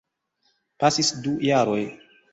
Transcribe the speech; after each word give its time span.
Pasis 0.83 1.13
du 1.27 1.37
jaroj. 1.49 1.81